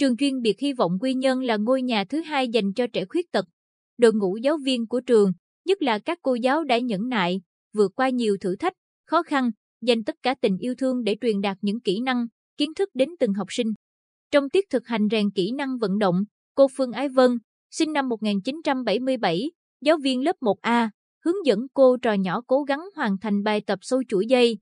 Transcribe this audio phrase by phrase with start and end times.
[0.00, 3.04] Trường chuyên biệt hy vọng Quy Nhân là ngôi nhà thứ hai dành cho trẻ
[3.04, 3.44] khuyết tật.
[3.98, 5.32] Đội ngũ giáo viên của trường,
[5.64, 7.40] nhất là các cô giáo đã nhẫn nại,
[7.72, 8.72] vượt qua nhiều thử thách,
[9.06, 9.50] khó khăn,
[9.82, 13.08] dành tất cả tình yêu thương để truyền đạt những kỹ năng, kiến thức đến
[13.20, 13.72] từng học sinh.
[14.30, 16.24] Trong tiết thực hành rèn kỹ năng vận động,
[16.54, 17.38] cô Phương Ái Vân,
[17.70, 20.88] sinh năm 1977, giáo viên lớp 1A,
[21.24, 24.58] hướng dẫn cô trò nhỏ cố gắng hoàn thành bài tập sâu chuỗi dây.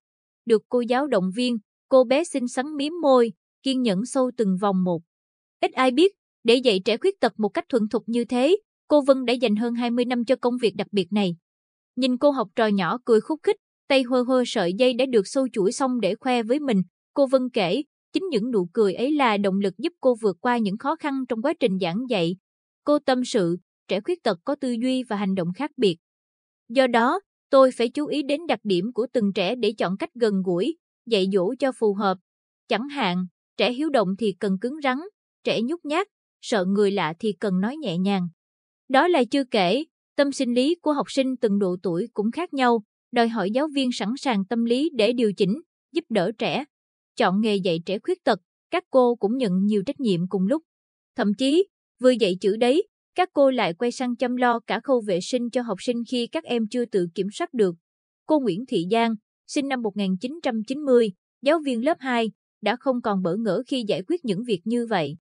[0.47, 1.59] Được cô giáo động viên,
[1.89, 5.03] cô bé xinh xắn miếm môi, kiên nhẫn sâu từng vòng một.
[5.61, 6.13] Ít ai biết,
[6.45, 8.57] để dạy trẻ khuyết tật một cách thuận thục như thế,
[8.89, 11.37] cô Vân đã dành hơn 20 năm cho công việc đặc biệt này.
[11.97, 13.57] Nhìn cô học trò nhỏ cười khúc khích,
[13.89, 16.83] tay hơ hơ sợi dây đã được sâu chuỗi xong để khoe với mình,
[17.15, 17.83] cô Vân kể,
[18.13, 21.25] chính những nụ cười ấy là động lực giúp cô vượt qua những khó khăn
[21.29, 22.37] trong quá trình giảng dạy.
[22.85, 23.57] Cô tâm sự,
[23.89, 25.97] trẻ khuyết tật có tư duy và hành động khác biệt.
[26.69, 30.15] Do đó, tôi phải chú ý đến đặc điểm của từng trẻ để chọn cách
[30.15, 32.19] gần gũi, dạy dỗ cho phù hợp.
[32.69, 34.99] Chẳng hạn, trẻ hiếu động thì cần cứng rắn,
[35.49, 36.07] trẻ nhút nhát,
[36.41, 38.29] sợ người lạ thì cần nói nhẹ nhàng.
[38.89, 39.85] Đó là chưa kể,
[40.17, 42.83] tâm sinh lý của học sinh từng độ tuổi cũng khác nhau,
[43.13, 45.61] đòi hỏi giáo viên sẵn sàng tâm lý để điều chỉnh,
[45.93, 46.65] giúp đỡ trẻ.
[47.17, 50.63] Chọn nghề dạy trẻ khuyết tật, các cô cũng nhận nhiều trách nhiệm cùng lúc.
[51.17, 51.67] Thậm chí,
[52.01, 55.51] vừa dạy chữ đấy, các cô lại quay sang chăm lo cả khâu vệ sinh
[55.51, 57.75] cho học sinh khi các em chưa tự kiểm soát được.
[58.27, 59.15] Cô Nguyễn Thị Giang,
[59.47, 62.31] sinh năm 1990, giáo viên lớp 2,
[62.63, 65.17] đã không còn bỡ ngỡ khi giải quyết những việc như vậy.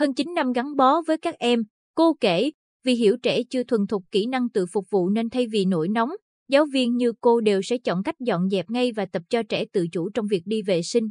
[0.00, 1.62] Hơn 9 năm gắn bó với các em,
[1.94, 2.50] cô kể,
[2.84, 5.88] vì hiểu trẻ chưa thuần thục kỹ năng tự phục vụ nên thay vì nổi
[5.88, 6.10] nóng,
[6.48, 9.64] giáo viên như cô đều sẽ chọn cách dọn dẹp ngay và tập cho trẻ
[9.72, 11.10] tự chủ trong việc đi vệ sinh.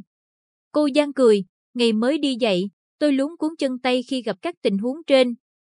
[0.72, 4.54] Cô Giang cười, ngày mới đi dạy, tôi luống cuốn chân tay khi gặp các
[4.62, 5.34] tình huống trên.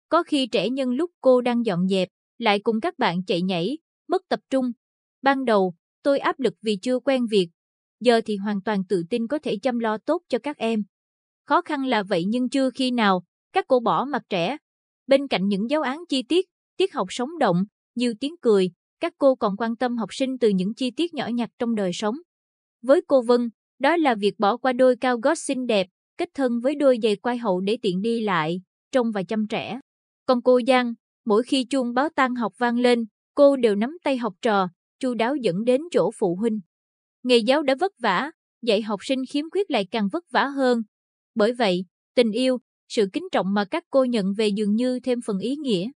[0.08, 3.78] Có khi trẻ nhân lúc cô đang dọn dẹp, lại cùng các bạn chạy nhảy,
[4.08, 4.64] mất tập trung.
[5.22, 7.48] Ban đầu, tôi áp lực vì chưa quen việc,
[8.00, 10.83] giờ thì hoàn toàn tự tin có thể chăm lo tốt cho các em.
[11.44, 13.22] Khó khăn là vậy nhưng chưa khi nào,
[13.52, 14.56] các cô bỏ mặt trẻ.
[15.06, 16.46] Bên cạnh những giáo án chi tiết,
[16.77, 20.48] tiết học sống động, nhiều tiếng cười, các cô còn quan tâm học sinh từ
[20.48, 22.16] những chi tiết nhỏ nhặt trong đời sống.
[22.83, 25.86] Với cô Vân, đó là việc bỏ qua đôi cao gót xinh đẹp,
[26.18, 28.60] kết thân với đôi giày quai hậu để tiện đi lại,
[28.92, 29.80] trông và chăm trẻ.
[30.27, 30.94] Còn cô Giang,
[31.27, 33.04] mỗi khi chuông báo tan học vang lên,
[33.34, 34.68] cô đều nắm tay học trò,
[35.00, 36.60] chu đáo dẫn đến chỗ phụ huynh.
[37.22, 38.30] Nghề giáo đã vất vả,
[38.62, 40.83] dạy học sinh khiếm khuyết lại càng vất vả hơn.
[41.34, 41.84] Bởi vậy,
[42.14, 42.58] tình yêu,
[42.89, 45.90] sự kính trọng mà các cô nhận về dường như thêm phần ý nghĩa.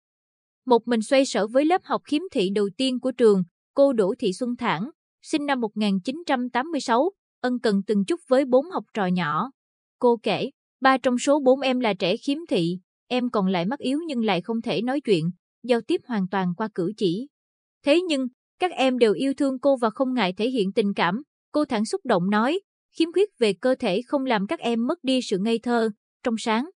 [0.66, 3.42] Một mình xoay sở với lớp học khiếm thị đầu tiên của trường,
[3.74, 4.91] cô Đỗ Thị Xuân Thản,
[5.22, 7.10] sinh năm 1986,
[7.41, 9.50] ân cần từng chút với bốn học trò nhỏ.
[9.98, 13.78] Cô kể, ba trong số bốn em là trẻ khiếm thị, em còn lại mắt
[13.78, 15.30] yếu nhưng lại không thể nói chuyện,
[15.62, 17.28] giao tiếp hoàn toàn qua cử chỉ.
[17.84, 21.22] Thế nhưng, các em đều yêu thương cô và không ngại thể hiện tình cảm,
[21.53, 22.60] cô thẳng xúc động nói,
[22.96, 25.90] khiếm khuyết về cơ thể không làm các em mất đi sự ngây thơ,
[26.22, 26.70] trong sáng.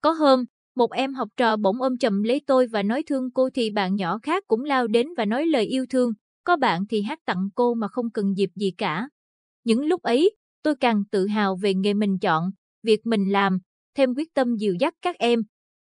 [0.00, 0.44] Có hôm,
[0.76, 3.94] một em học trò bỗng ôm chầm lấy tôi và nói thương cô thì bạn
[3.96, 6.12] nhỏ khác cũng lao đến và nói lời yêu thương,
[6.44, 9.08] có bạn thì hát tặng cô mà không cần dịp gì cả.
[9.64, 12.50] Những lúc ấy, tôi càng tự hào về nghề mình chọn,
[12.82, 13.58] việc mình làm,
[13.96, 15.40] thêm quyết tâm dìu dắt các em.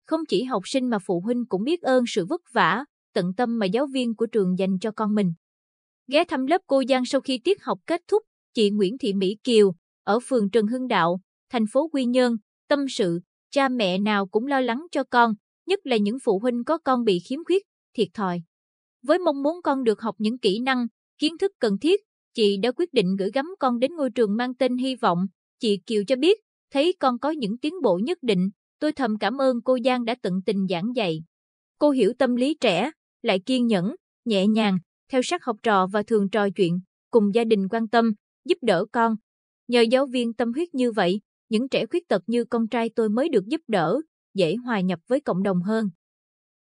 [0.07, 2.85] Không chỉ học sinh mà phụ huynh cũng biết ơn sự vất vả,
[3.15, 5.33] tận tâm mà giáo viên của trường dành cho con mình.
[6.07, 8.23] Ghé thăm lớp cô Giang sau khi tiết học kết thúc,
[8.59, 9.73] chị Nguyễn Thị Mỹ Kiều,
[10.05, 11.21] ở phường Trần Hưng Đạo,
[11.51, 12.37] thành phố Quy Nhơn,
[12.69, 13.21] tâm sự,
[13.51, 15.35] cha mẹ nào cũng lo lắng cho con,
[15.67, 17.63] nhất là những phụ huynh có con bị khiếm khuyết,
[17.97, 18.43] thiệt thòi.
[19.03, 20.87] Với mong muốn con được học những kỹ năng,
[21.19, 22.01] kiến thức cần thiết,
[22.35, 25.19] chị đã quyết định gửi gắm con đến ngôi trường mang tên hy vọng.
[25.61, 26.41] Chị Kiều cho biết,
[26.73, 30.15] thấy con có những tiến bộ nhất định, tôi thầm cảm ơn cô Giang đã
[30.23, 31.23] tận tình giảng dạy.
[31.79, 32.91] Cô hiểu tâm lý trẻ,
[33.23, 34.79] lại kiên nhẫn, nhẹ nhàng,
[35.11, 36.81] theo sát học trò và thường trò chuyện,
[37.11, 38.13] cùng gia đình quan tâm,
[38.45, 39.17] giúp đỡ con.
[39.69, 43.09] Nhờ giáo viên tâm huyết như vậy, những trẻ khuyết tật như con trai tôi
[43.09, 44.01] mới được giúp đỡ,
[44.35, 45.91] dễ hòa nhập với cộng đồng hơn.